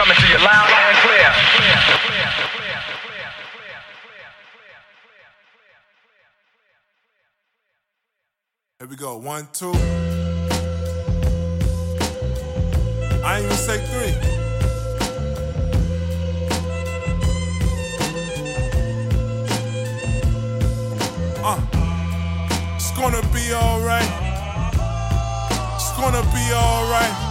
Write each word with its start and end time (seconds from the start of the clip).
coming 0.00 0.16
to 0.16 0.28
you 0.28 0.38
loud 0.38 0.70
and 0.70 0.96
clear. 1.04 1.30
Here 8.78 8.88
we 8.88 8.96
go. 8.96 9.18
One, 9.18 9.46
two. 9.52 9.72
I 13.22 13.36
ain't 13.36 13.44
even 13.44 13.56
say 13.58 13.78
three. 13.92 14.14
Uh, 21.44 21.60
it's 22.74 22.90
gonna 22.92 23.20
be 23.34 23.52
alright. 23.52 24.10
It's 25.74 25.92
gonna 25.98 26.22
be 26.32 26.54
alright. 26.54 27.29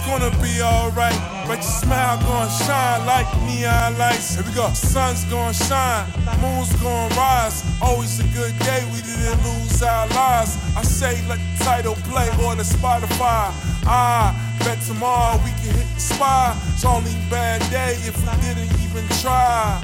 It's 0.00 0.08
gonna 0.08 0.30
be 0.42 0.62
alright. 0.62 1.12
But 1.46 1.56
your 1.60 1.62
smile 1.62 2.16
gonna 2.24 2.50
shine 2.64 3.04
like 3.04 3.28
neon 3.44 3.98
lights. 3.98 4.34
Here 4.34 4.44
we 4.46 4.52
go. 4.54 4.72
Sun's 4.72 5.24
gonna 5.24 5.52
shine, 5.52 6.06
moon's 6.40 6.72
gonna 6.80 7.14
rise. 7.16 7.62
Always 7.82 8.18
a 8.18 8.24
good 8.32 8.58
day, 8.60 8.82
we 8.94 9.02
didn't 9.02 9.36
lose 9.44 9.82
our 9.82 10.08
lives. 10.08 10.56
I 10.74 10.82
say 10.84 11.20
let 11.28 11.38
the 11.38 11.64
title 11.64 11.96
play 12.08 12.30
on 12.48 12.56
the 12.56 12.62
Spotify. 12.62 13.52
Ah, 13.84 14.32
bet 14.60 14.80
tomorrow 14.80 15.36
we 15.44 15.50
can 15.60 15.76
hit 15.76 15.88
the 15.94 16.00
spot. 16.00 16.56
It's 16.72 16.86
only 16.86 17.12
bad 17.28 17.60
day 17.70 17.92
if 18.08 18.16
we 18.16 18.32
didn't 18.40 18.72
even 18.80 19.04
try. 19.20 19.82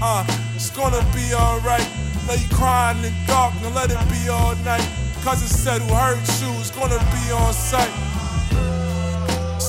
Uh, 0.00 0.24
it's 0.56 0.70
gonna 0.70 1.04
be 1.12 1.34
alright. 1.34 1.86
Lay 2.26 2.40
crying 2.56 2.96
in 3.04 3.12
the 3.12 3.14
dark, 3.26 3.52
now 3.60 3.68
let 3.74 3.90
it 3.90 4.00
be 4.08 4.30
all 4.30 4.56
night. 4.64 4.88
Cause 5.24 5.42
it 5.42 5.52
said 5.54 5.82
who 5.82 5.92
hurt 5.94 6.16
you 6.40 6.48
is 6.56 6.70
gonna 6.70 6.98
be 7.12 7.32
on 7.32 7.52
sight. 7.52 7.92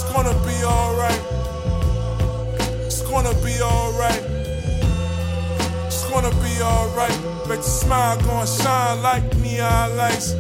It's 0.02 0.10
gonna 0.14 0.34
be 0.48 0.64
alright. 0.64 1.22
It's 2.86 3.02
gonna 3.02 3.34
be 3.44 3.62
alright. 3.62 4.24
It's 5.88 6.10
gonna 6.10 6.32
be 6.40 6.62
alright. 6.62 7.12
Bet 7.50 7.58
your 7.58 7.64
smile 7.64 8.18
gonna 8.22 8.48
shine 8.48 9.02
like 9.04 9.36
neon 9.36 9.98
lights. 9.98 10.36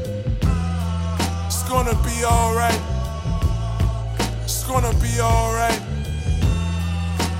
It's 1.47 1.63
gonna 1.67 1.93
be 2.07 2.23
alright. 2.23 2.79
It's 4.43 4.63
gonna 4.63 4.93
be 5.03 5.19
alright. 5.19 5.81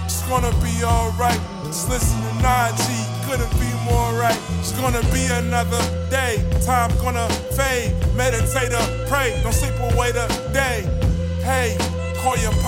It's 0.03 0.22
gonna 0.27 0.51
be 0.59 0.83
alright. 0.83 1.39
Just 1.67 1.88
listen 1.88 2.19
to 2.19 2.44
Naww 2.44 2.75
G, 2.83 3.29
couldn't 3.29 3.53
be 3.63 3.72
more 3.89 4.11
right. 4.19 4.38
It's 4.59 4.73
gonna 4.73 5.01
be 5.13 5.23
another 5.31 5.81
day. 6.09 6.44
Time 6.66 6.91
gonna 6.97 7.29
fade. 7.55 7.95
Meditate 8.13 8.73
or 8.73 9.07
pray. 9.07 9.39
Don't 9.41 9.53
sleep 9.53 9.79
away 9.94 10.11
the 10.11 10.27
day. 10.51 10.98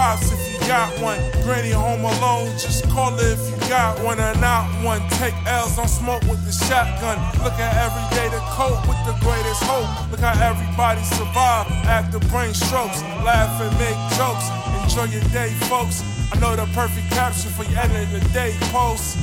Pops 0.02 0.32
if 0.32 0.42
you 0.52 0.58
got 0.68 0.90
one. 1.00 1.22
Granny 1.44 1.70
home 1.70 2.02
alone, 2.02 2.50
just 2.58 2.90
call 2.90 3.12
her 3.12 3.34
if 3.34 3.38
you 3.52 3.70
got 3.70 4.02
one 4.02 4.20
or 4.20 4.34
not 4.42 4.66
one. 4.84 5.00
Take 5.22 5.36
L's, 5.46 5.76
don't 5.76 5.88
smoke 5.88 6.24
with 6.24 6.42
the 6.44 6.52
shotgun. 6.52 7.22
Look 7.46 7.54
at 7.62 7.78
every 7.78 8.02
day 8.18 8.26
to 8.34 8.42
cope 8.58 8.82
with 8.90 8.98
the 9.06 9.14
greatest 9.22 9.62
hope. 9.62 9.86
Look 10.10 10.22
how 10.22 10.34
everybody 10.42 11.04
survive 11.04 11.70
after 11.86 12.18
brain 12.34 12.56
strokes. 12.56 13.04
Laugh 13.22 13.54
and 13.62 13.70
make 13.78 13.94
jokes. 14.18 14.50
Enjoy 14.82 15.06
your 15.14 15.22
day, 15.30 15.54
folks. 15.70 16.02
I 16.34 16.40
know 16.40 16.56
the 16.56 16.66
perfect 16.74 17.08
caption 17.12 17.52
for 17.52 17.64
your 17.70 17.78
end 17.82 17.94
of 17.94 18.10
the 18.10 18.28
day 18.34 18.58
post. 18.74 19.20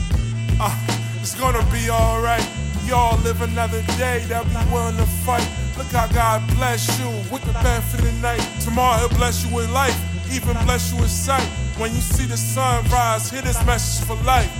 Uh, 0.61 0.71
it's 1.19 1.35
gonna 1.35 1.67
be 1.75 1.91
alright. 1.91 2.47
Y'all 2.87 3.19
live 3.23 3.43
another 3.43 3.83
day 3.99 4.23
that 4.31 4.47
we 4.47 4.73
willing 4.73 4.97
to 4.97 5.05
fight. 5.27 5.43
Look 5.77 5.89
how 5.89 6.07
God 6.09 6.43
bless 6.57 6.87
you 6.99 7.07
with 7.31 7.43
the 7.45 7.53
benefit 7.63 8.01
of 8.01 8.07
the 8.07 8.13
night. 8.23 8.41
Tomorrow 8.63 8.99
he'll 8.99 9.19
bless 9.19 9.45
you 9.45 9.55
with 9.55 9.71
life, 9.71 9.99
even 10.33 10.57
bless 10.65 10.93
you 10.93 11.01
with 11.01 11.11
sight. 11.11 11.49
When 11.79 11.95
you 11.95 12.01
see 12.01 12.27
the 12.27 12.37
sun 12.37 12.85
rise, 12.91 13.31
hear 13.31 13.43
this 13.43 13.65
message 13.65 14.07
for 14.07 14.17
life. 14.25 14.51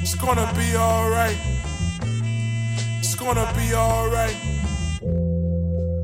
It's 0.00 0.14
gonna 0.14 0.50
be 0.54 0.76
alright. 0.76 1.36
It's 2.98 3.14
gonna 3.14 3.50
be 3.56 3.74
alright. 3.74 4.36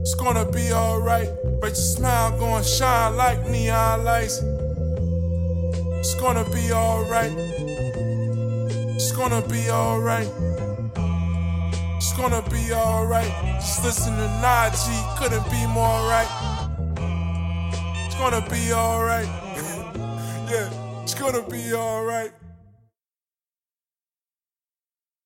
It's 0.01 0.15
gonna 0.15 0.51
be 0.51 0.73
alright. 0.73 1.29
But 1.61 1.69
your 1.69 1.75
smile 1.77 2.39
gonna 2.39 2.65
shine 2.65 3.17
like 3.17 3.47
neon 3.49 4.05
lights. 4.05 4.43
It's 6.01 6.15
gonna 6.17 6.45
be 6.51 6.73
alright. 6.73 7.33
It's 8.97 9.13
gonna 9.13 9.43
be 9.43 9.71
alright. 9.71 10.29
It's 11.97 12.13
gonna 12.17 12.43
be 12.51 12.73
alright. 12.73 13.33
Just 13.61 13.85
listen 13.85 14.17
to 14.17 14.27
Naww 14.43 14.71
G, 14.75 15.19
couldn't 15.19 15.49
be 15.51 15.67
more 15.69 16.01
right. 16.11 16.29
It's 18.13 18.21
gonna 18.21 18.47
be 18.51 18.75
alright. 18.75 19.25
yeah, 20.51 21.03
it's 21.03 21.15
gonna 21.15 21.43
be 21.49 21.73
alright. 21.73 22.31